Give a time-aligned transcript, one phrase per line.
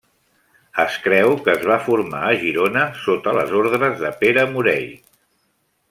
[0.83, 4.85] Es creu que es va formar a Girona sota les ordres de Pere Morei.